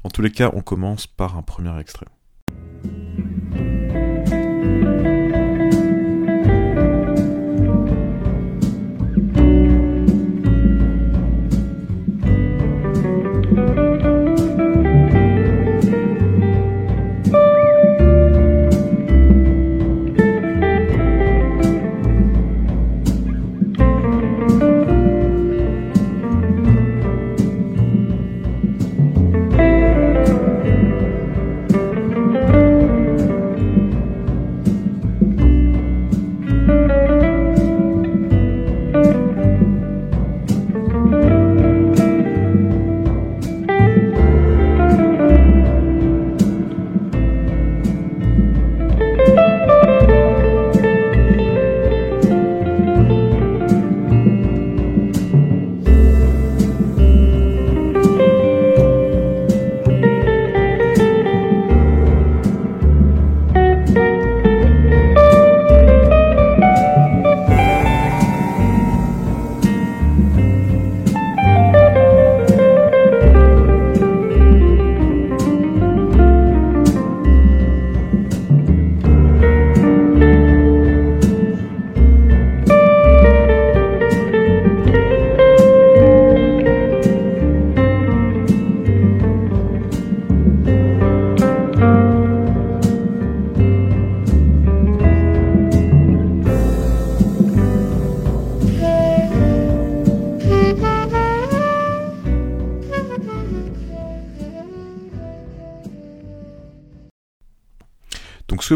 En 0.06 0.10
tous 0.10 0.22
les 0.22 0.32
cas, 0.32 0.52
on 0.54 0.62
commence 0.62 1.06
par 1.06 1.38
un 1.38 1.42
premier 1.42 1.78
extrait. 1.80 2.08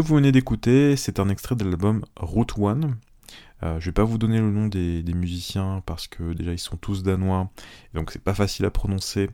Que 0.02 0.06
vous 0.06 0.16
venez 0.16 0.32
d'écouter, 0.32 0.96
c'est 0.96 1.18
un 1.18 1.28
extrait 1.28 1.56
de 1.56 1.64
l'album 1.64 2.04
Route 2.16 2.58
One. 2.58 2.96
Euh, 3.62 3.80
je 3.80 3.86
vais 3.86 3.92
pas 3.92 4.04
vous 4.04 4.18
donner 4.18 4.38
le 4.38 4.50
nom 4.50 4.66
des, 4.66 5.02
musiciens 5.14 5.82
parce 5.86 6.06
que 6.06 6.32
déjà 6.32 6.52
ils 6.52 6.58
sont 6.58 6.76
tous 6.76 7.02
danois, 7.02 7.50
donc 7.94 8.12
c'est 8.12 8.22
pas 8.22 8.34
facile 8.34 8.64
à 8.64 8.70
prononcer. 8.70 9.30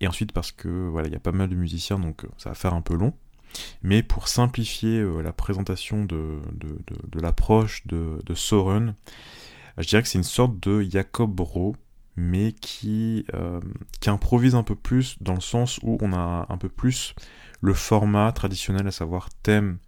Et 0.00 0.06
ensuite 0.06 0.32
parce 0.32 0.52
que 0.52 0.68
voilà, 0.88 1.08
il 1.08 1.12
y 1.12 1.16
a 1.16 1.20
pas 1.20 1.32
mal 1.32 1.48
de 1.48 1.56
musiciens, 1.56 1.98
donc 1.98 2.24
euh, 2.24 2.28
ça 2.36 2.50
va 2.50 2.54
faire 2.54 2.74
un 2.74 2.82
peu 2.82 2.94
long. 2.94 3.14
Mais 3.82 4.02
pour 4.02 4.28
simplifier 4.28 4.98
euh, 5.00 5.22
la 5.22 5.32
présentation 5.32 6.04
de, 6.04 6.40
l'approche 7.14 7.86
de, 7.86 8.20
Soren, 8.34 8.94
je 9.78 9.88
dirais 9.88 10.02
que 10.02 10.08
c'est 10.08 10.18
une 10.18 10.24
sorte 10.24 10.60
de 10.60 10.82
Jacob 10.82 11.40
Ro, 11.40 11.74
mais 12.16 12.52
qui, 12.52 13.26
qui 14.00 14.10
improvise 14.10 14.54
un 14.54 14.62
peu 14.62 14.74
plus 14.74 15.16
dans 15.20 15.34
le 15.34 15.40
sens 15.40 15.78
où 15.82 15.98
on 16.00 16.12
a 16.12 16.46
un 16.48 16.56
peu 16.56 16.68
plus 16.68 17.14
le 17.60 17.74
format 17.74 18.32
traditionnel, 18.32 18.86
à 18.86 18.90
savoir 18.90 19.28
thème, 19.42 19.78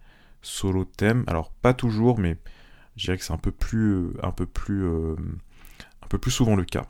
solo, 0.41 0.85
thème. 0.85 1.23
Alors 1.27 1.51
pas 1.51 1.73
toujours, 1.73 2.19
mais 2.19 2.37
je 2.95 3.05
dirais 3.05 3.17
que 3.17 3.23
c'est 3.23 3.33
un 3.33 3.37
peu 3.37 3.51
plus, 3.51 4.11
un 4.21 4.31
peu 4.31 4.45
plus, 4.45 4.85
euh, 4.85 5.15
un 6.03 6.07
peu 6.07 6.17
plus 6.17 6.31
souvent 6.31 6.55
le 6.55 6.65
cas. 6.65 6.85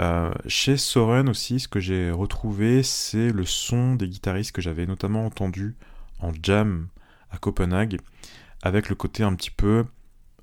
Euh, 0.00 0.32
chez 0.46 0.76
Soren 0.76 1.28
aussi, 1.28 1.60
ce 1.60 1.68
que 1.68 1.80
j'ai 1.80 2.10
retrouvé, 2.10 2.82
c'est 2.82 3.30
le 3.30 3.44
son 3.44 3.96
des 3.96 4.08
guitaristes 4.08 4.52
que 4.52 4.62
j'avais 4.62 4.86
notamment 4.86 5.26
entendu 5.26 5.76
en 6.20 6.32
jam 6.42 6.88
à 7.30 7.38
Copenhague, 7.38 7.98
avec 8.62 8.88
le 8.88 8.94
côté 8.94 9.22
un 9.22 9.34
petit 9.34 9.50
peu 9.50 9.84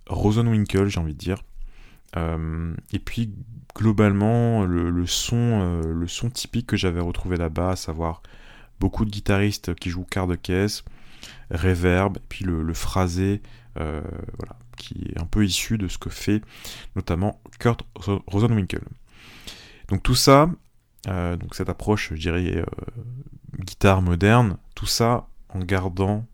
Rosenwinkel, 0.07 0.87
j'ai 0.87 0.99
envie 0.99 1.13
de 1.13 1.17
dire. 1.17 1.41
Euh, 2.15 2.73
et 2.93 2.99
puis 2.99 3.33
globalement, 3.75 4.63
le, 4.63 5.05
son, 5.05 5.81
le 5.83 6.07
son 6.07 6.29
typique 6.29 6.67
que 6.67 6.77
j'avais 6.77 7.01
retrouvé 7.01 7.37
là-bas, 7.37 7.71
à 7.71 7.75
savoir 7.75 8.21
beaucoup 8.79 9.05
de 9.05 9.11
guitaristes 9.11 9.75
qui 9.75 9.89
jouent 9.89 10.05
quart 10.05 10.27
de 10.27 10.35
caisse, 10.35 10.83
reverb, 11.51 12.17
et 12.17 12.23
puis 12.29 12.45
le, 12.45 12.73
phrasé, 12.73 13.41
voilà, 13.75 14.57
qui 14.77 15.11
est 15.13 15.19
un 15.19 15.25
peu 15.25 15.45
issu 15.45 15.77
de 15.77 15.87
ce 15.87 15.97
que 15.97 16.09
fait 16.09 16.41
notamment 16.95 17.41
Kurt 17.59 17.85
Rosenwinkel. 18.27 18.81
Donc 19.89 20.03
tout 20.03 20.15
ça, 20.15 20.49
euh, 21.07 21.35
donc 21.35 21.55
cette 21.55 21.69
approche, 21.69 22.09
je 22.13 22.19
dirais, 22.19 22.57
euh, 22.57 22.65
guitare 23.59 24.01
moderne, 24.01 24.57
tout 24.75 24.85
ça 24.85 25.27
en 25.49 25.59
gardant 25.59 26.25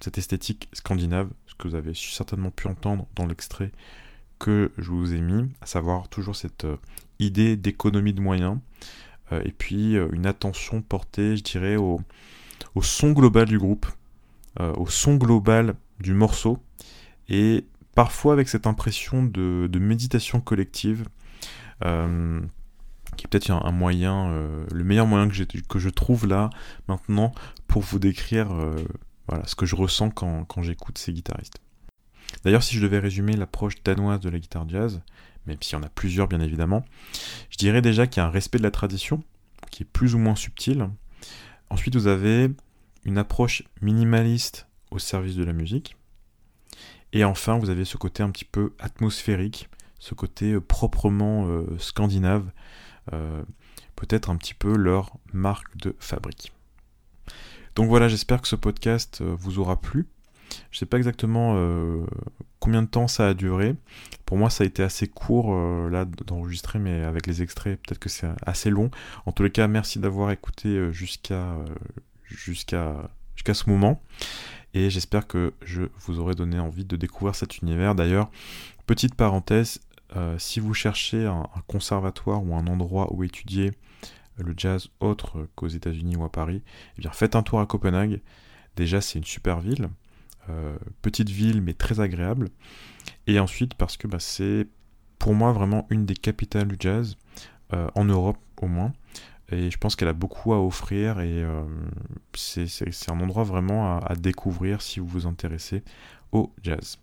cette 0.00 0.18
esthétique 0.18 0.68
scandinave, 0.72 1.28
ce 1.46 1.54
que 1.54 1.68
vous 1.68 1.74
avez 1.74 1.92
certainement 1.94 2.50
pu 2.50 2.68
entendre 2.68 3.06
dans 3.16 3.26
l'extrait 3.26 3.72
que 4.38 4.72
je 4.78 4.90
vous 4.90 5.12
ai 5.12 5.20
mis, 5.20 5.50
à 5.60 5.66
savoir 5.66 6.08
toujours 6.08 6.36
cette 6.36 6.64
euh, 6.64 6.76
idée 7.18 7.56
d'économie 7.56 8.14
de 8.14 8.20
moyens, 8.20 8.58
et 9.44 9.52
puis 9.52 9.94
une 9.94 10.26
attention 10.26 10.82
portée, 10.82 11.36
je 11.36 11.44
dirais, 11.44 11.76
au 11.76 12.02
son 12.82 13.12
global 13.12 13.46
du 13.46 13.60
groupe, 13.60 13.86
au 14.58 14.86
son 14.86 15.14
global 15.14 15.74
du 16.00 16.12
morceau, 16.12 16.58
et 17.28 17.64
parfois 17.94 18.32
avec 18.32 18.48
cette 18.48 18.66
impression 18.66 19.22
de, 19.22 19.78
méditation 19.78 20.40
collective, 20.40 21.04
euh, 21.84 22.40
qui 23.16 23.26
est 23.26 23.28
peut-être 23.28 23.50
un, 23.50 23.72
moyen, 23.72 24.30
euh, 24.30 24.66
le 24.72 24.84
meilleur 24.84 25.06
moyen 25.06 25.28
que, 25.28 25.58
que, 25.60 25.78
je 25.78 25.88
trouve 25.88 26.26
là, 26.26 26.50
maintenant, 26.88 27.32
pour 27.66 27.82
vous 27.82 27.98
décrire 27.98 28.52
euh, 28.52 28.76
voilà, 29.28 29.46
ce 29.46 29.54
que 29.54 29.66
je 29.66 29.76
ressens 29.76 30.10
quand, 30.10 30.62
j'écoute 30.62 30.98
ces 30.98 31.12
guitaristes. 31.12 31.60
D'ailleurs, 32.44 32.62
si 32.62 32.76
je 32.76 32.82
devais 32.82 32.98
résumer 32.98 33.34
l'approche 33.36 33.82
danoise 33.82 34.20
de 34.20 34.30
la 34.30 34.38
guitare 34.38 34.68
jazz, 34.68 35.02
même 35.46 35.56
s'il 35.60 35.76
y 35.76 35.80
en 35.80 35.82
a 35.82 35.88
plusieurs 35.88 36.28
bien 36.28 36.40
évidemment, 36.40 36.84
je 37.50 37.56
dirais 37.56 37.82
déjà 37.82 38.06
qu'il 38.06 38.20
y 38.20 38.24
a 38.24 38.26
un 38.26 38.30
respect 38.30 38.58
de 38.58 38.62
la 38.62 38.70
tradition, 38.70 39.22
qui 39.70 39.82
est 39.82 39.86
plus 39.86 40.14
ou 40.14 40.18
moins 40.18 40.36
subtil. 40.36 40.88
Ensuite, 41.70 41.96
vous 41.96 42.06
avez 42.06 42.50
une 43.04 43.18
approche 43.18 43.62
minimaliste 43.80 44.66
au 44.90 44.98
service 44.98 45.36
de 45.36 45.44
la 45.44 45.52
musique. 45.52 45.96
Et 47.12 47.24
enfin, 47.24 47.58
vous 47.58 47.70
avez 47.70 47.84
ce 47.84 47.96
côté 47.96 48.22
un 48.22 48.30
petit 48.30 48.44
peu 48.44 48.72
atmosphérique, 48.78 49.68
ce 49.98 50.14
côté 50.14 50.52
euh, 50.52 50.60
proprement 50.60 51.46
euh, 51.48 51.66
scandinave, 51.78 52.50
euh, 53.12 53.42
peut-être 53.96 54.30
un 54.30 54.36
petit 54.36 54.54
peu 54.54 54.76
leur 54.76 55.16
marque 55.32 55.76
de 55.76 55.94
fabrique. 55.98 56.52
Donc 57.74 57.88
voilà, 57.88 58.08
j'espère 58.08 58.42
que 58.42 58.48
ce 58.48 58.56
podcast 58.56 59.22
vous 59.22 59.58
aura 59.58 59.80
plu. 59.80 60.06
Je 60.70 60.76
ne 60.76 60.78
sais 60.80 60.86
pas 60.86 60.96
exactement 60.96 61.54
combien 62.58 62.82
de 62.82 62.88
temps 62.88 63.06
ça 63.06 63.28
a 63.28 63.34
duré. 63.34 63.76
Pour 64.26 64.36
moi, 64.36 64.50
ça 64.50 64.64
a 64.64 64.66
été 64.66 64.82
assez 64.82 65.06
court 65.06 65.54
là 65.88 66.04
d'enregistrer, 66.04 66.80
mais 66.80 67.04
avec 67.04 67.28
les 67.28 67.42
extraits, 67.42 67.80
peut-être 67.80 68.00
que 68.00 68.08
c'est 68.08 68.26
assez 68.44 68.70
long. 68.70 68.90
En 69.24 69.30
tous 69.30 69.44
les 69.44 69.50
cas, 69.50 69.68
merci 69.68 70.00
d'avoir 70.00 70.32
écouté 70.32 70.92
jusqu'à 70.92 71.56
jusqu'à 72.30 73.10
jusqu'à 73.34 73.54
ce 73.54 73.70
moment 73.70 74.02
et 74.74 74.90
j'espère 74.90 75.26
que 75.26 75.52
je 75.62 75.82
vous 75.98 76.20
aurai 76.20 76.34
donné 76.34 76.58
envie 76.58 76.84
de 76.84 76.96
découvrir 76.96 77.34
cet 77.34 77.58
univers. 77.58 77.94
D'ailleurs, 77.94 78.30
petite 78.86 79.14
parenthèse, 79.14 79.80
euh, 80.16 80.38
si 80.38 80.60
vous 80.60 80.74
cherchez 80.74 81.26
un, 81.26 81.48
conservatoire 81.66 82.44
ou 82.44 82.54
un 82.54 82.66
endroit 82.66 83.12
où 83.12 83.24
étudier 83.24 83.72
le 84.36 84.54
jazz 84.56 84.88
autre 85.00 85.48
qu'aux 85.54 85.68
États-Unis 85.68 86.16
ou 86.16 86.24
à 86.24 86.30
Paris, 86.30 86.62
eh 86.96 87.00
bien 87.00 87.10
faites 87.10 87.34
un 87.34 87.42
tour 87.42 87.60
à 87.60 87.66
Copenhague. 87.66 88.20
Déjà, 88.76 89.00
c'est 89.00 89.18
une 89.18 89.24
super 89.24 89.60
ville, 89.60 89.88
euh, 90.48 90.76
petite 91.02 91.28
ville 91.28 91.60
mais 91.62 91.74
très 91.74 92.00
agréable. 92.00 92.48
Et 93.26 93.40
ensuite, 93.40 93.74
parce 93.74 93.96
que 93.96 94.06
bah, 94.06 94.20
c'est 94.20 94.68
pour 95.18 95.34
moi 95.34 95.52
vraiment 95.52 95.86
une 95.90 96.06
des 96.06 96.14
capitales 96.14 96.68
du 96.68 96.76
jazz, 96.78 97.16
euh, 97.72 97.88
en 97.94 98.04
Europe 98.04 98.38
au 98.62 98.68
moins. 98.68 98.92
Et 99.52 99.70
je 99.70 99.78
pense 99.78 99.96
qu'elle 99.96 100.08
a 100.08 100.12
beaucoup 100.12 100.52
à 100.52 100.60
offrir 100.60 101.20
et 101.20 101.42
euh, 101.42 101.64
c'est 102.34 103.10
un 103.10 103.20
endroit 103.20 103.44
vraiment 103.44 103.98
à, 103.98 104.14
découvrir 104.14 104.80
si 104.80 105.00
vous 105.00 105.06
vous 105.06 105.26
intéressez 105.26 105.82
au 106.32 106.52
jazz. 106.62 106.98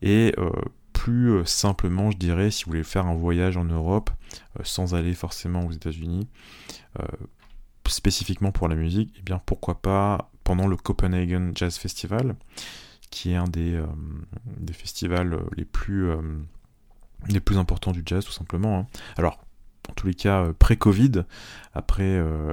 Et 0.00 0.34
euh, 0.38 0.50
plus 0.92 1.30
euh, 1.30 1.44
simplement, 1.44 2.10
je 2.10 2.16
dirais, 2.16 2.50
si 2.50 2.64
vous 2.64 2.70
voulez 2.70 2.84
faire 2.84 3.06
un 3.06 3.14
voyage 3.14 3.56
en 3.56 3.64
Europe 3.64 4.10
sans 4.62 4.94
aller 4.94 5.14
forcément 5.14 5.66
aux 5.66 5.72
États-Unis, 5.72 6.28
spécifiquement 7.86 8.52
pour 8.52 8.68
la 8.68 8.74
musique, 8.74 9.10
et 9.10 9.20
eh 9.20 9.22
bien 9.22 9.40
pourquoi 9.44 9.80
pas 9.80 10.30
pendant 10.44 10.66
le 10.66 10.76
Copenhagen 10.76 11.52
Jazz 11.54 11.78
Festival, 11.78 12.34
qui 13.10 13.32
est 13.32 13.36
un 13.36 13.44
des, 13.44 13.80
festivals 14.72 15.38
les 15.56 15.64
plus, 15.64 16.10
les 17.28 17.40
plus 17.40 17.56
importants 17.56 17.92
du 17.92 18.02
jazz 18.04 18.24
tout 18.24 18.32
simplement. 18.32 18.80
Hein. 18.80 18.86
Alors 19.16 19.38
en 19.88 19.92
tous 19.94 20.06
les 20.06 20.14
cas 20.14 20.44
euh, 20.44 20.52
pré-Covid. 20.52 21.24
Après, 21.74 22.04
euh, 22.04 22.52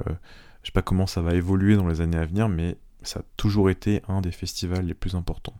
je 0.62 0.68
sais 0.68 0.72
pas 0.72 0.82
comment 0.82 1.06
ça 1.06 1.22
va 1.22 1.34
évoluer 1.34 1.76
dans 1.76 1.86
les 1.86 2.00
années 2.00 2.18
à 2.18 2.24
venir, 2.24 2.48
mais 2.48 2.76
ça 3.02 3.20
a 3.20 3.22
toujours 3.36 3.70
été 3.70 4.02
un 4.08 4.20
des 4.20 4.32
festivals 4.32 4.84
les 4.84 4.94
plus 4.94 5.14
importants. 5.14 5.58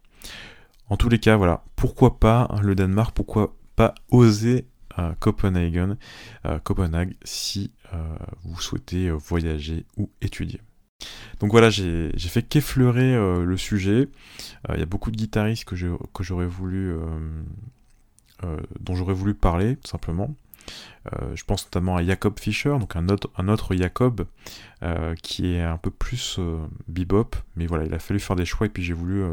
En 0.89 0.97
tous 0.97 1.09
les 1.09 1.19
cas, 1.19 1.37
voilà, 1.37 1.65
pourquoi 1.77 2.19
pas 2.19 2.49
le 2.62 2.75
Danemark, 2.75 3.15
pourquoi 3.15 3.57
pas 3.77 3.95
oser 4.11 4.67
euh, 4.99 5.12
Copenhagen, 5.19 5.97
Copenhague 6.65 7.15
si 7.23 7.73
vous 8.45 8.61
souhaitez 8.61 9.11
voyager 9.11 9.85
ou 9.97 10.11
étudier. 10.21 10.61
Donc 11.41 11.51
voilà, 11.51 11.71
j'ai 11.71 12.12
fait 12.17 12.43
qu'effleurer 12.43 13.15
le 13.15 13.57
sujet. 13.57 14.09
Il 14.73 14.79
y 14.79 14.83
a 14.83 14.87
beaucoup 14.87 15.11
de 15.11 15.17
guitaristes 15.17 15.65
que 15.65 15.77
j'aurais 16.25 16.47
voulu, 16.47 16.95
dont 18.81 18.95
j'aurais 18.95 19.15
voulu 19.15 19.35
parler, 19.35 19.77
tout 19.77 19.91
simplement. 19.91 20.35
Euh, 21.12 21.35
je 21.35 21.44
pense 21.44 21.64
notamment 21.66 21.96
à 21.96 22.05
Jacob 22.05 22.38
Fischer, 22.38 22.76
donc 22.79 22.96
un 22.96 23.09
autre, 23.09 23.74
Jacob, 23.74 24.26
euh, 24.83 25.14
qui 25.22 25.55
est 25.55 25.62
un 25.62 25.79
peu 25.79 25.90
plus 25.90 26.37
euh, 26.38 26.59
bebop, 26.88 27.37
mais 27.57 27.66
voilà, 27.66 27.85
il 27.85 27.94
a 27.94 27.98
fallu 27.98 28.20
faire 28.20 28.37
des 28.37 28.44
choix 28.44 28.66
et 28.66 28.70
puis 28.70 28.83
j'ai 28.83 28.92
voulu 28.92 29.24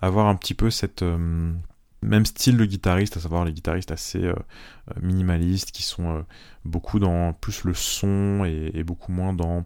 avoir 0.00 0.26
un 0.26 0.34
petit 0.34 0.54
peu 0.54 0.70
cette 0.70 1.04
même 2.02 2.26
style 2.26 2.56
de 2.56 2.64
guitariste, 2.64 3.16
à 3.16 3.20
savoir 3.20 3.44
les 3.44 3.52
guitaristes 3.52 3.92
assez 3.92 4.32
minimalistes, 5.00 5.70
qui 5.70 5.82
sont 5.82 6.24
beaucoup 6.64 6.98
dans 6.98 7.32
plus 7.32 7.64
le 7.64 7.74
son 7.74 8.44
et 8.44 8.82
beaucoup 8.82 9.12
moins 9.12 9.32
dans 9.32 9.64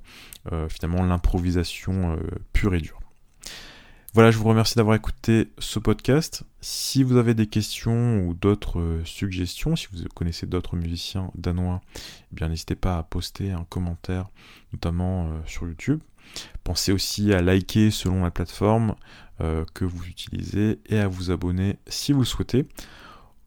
finalement 0.68 1.02
l'improvisation 1.02 2.18
pure 2.52 2.74
et 2.74 2.80
dure. 2.80 3.00
Voilà, 4.16 4.30
je 4.30 4.38
vous 4.38 4.48
remercie 4.48 4.76
d'avoir 4.76 4.96
écouté 4.96 5.52
ce 5.58 5.78
podcast. 5.78 6.44
Si 6.62 7.02
vous 7.02 7.18
avez 7.18 7.34
des 7.34 7.48
questions 7.48 8.20
ou 8.20 8.32
d'autres 8.32 8.80
euh, 8.80 9.04
suggestions, 9.04 9.76
si 9.76 9.88
vous 9.92 10.02
connaissez 10.14 10.46
d'autres 10.46 10.74
musiciens 10.74 11.30
danois, 11.34 11.82
eh 12.32 12.34
bien 12.34 12.48
n'hésitez 12.48 12.76
pas 12.76 12.96
à 12.96 13.02
poster 13.02 13.52
un 13.52 13.64
commentaire, 13.64 14.30
notamment 14.72 15.26
euh, 15.26 15.40
sur 15.44 15.68
YouTube. 15.68 16.00
Pensez 16.64 16.92
aussi 16.92 17.34
à 17.34 17.42
liker 17.42 17.90
selon 17.90 18.24
la 18.24 18.30
plateforme 18.30 18.94
euh, 19.42 19.66
que 19.74 19.84
vous 19.84 20.06
utilisez 20.06 20.80
et 20.86 20.98
à 20.98 21.08
vous 21.08 21.30
abonner 21.30 21.76
si 21.86 22.14
vous 22.14 22.20
le 22.20 22.24
souhaitez. 22.24 22.64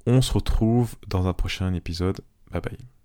On 0.06 0.22
se 0.22 0.32
retrouve 0.32 0.94
dans 1.08 1.26
un 1.26 1.34
prochain 1.34 1.74
épisode. 1.74 2.22
Bye 2.52 2.62
bye. 2.62 2.99